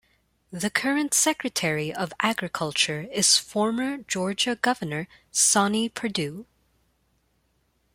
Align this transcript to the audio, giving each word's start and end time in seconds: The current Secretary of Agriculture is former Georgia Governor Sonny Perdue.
The 0.51 0.71
current 0.71 1.13
Secretary 1.13 1.93
of 1.93 2.11
Agriculture 2.21 3.03
is 3.11 3.37
former 3.37 3.97
Georgia 3.97 4.55
Governor 4.55 5.07
Sonny 5.31 5.89
Perdue. 5.89 6.47